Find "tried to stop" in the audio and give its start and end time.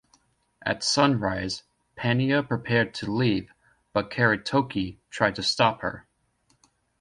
5.11-5.81